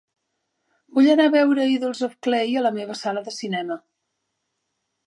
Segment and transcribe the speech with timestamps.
[0.97, 3.79] Vull anar a veure Idols of Clay a la meva sala de cinema.